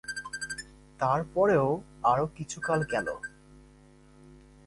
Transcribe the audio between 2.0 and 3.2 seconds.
আরো কিছুকাল গেল।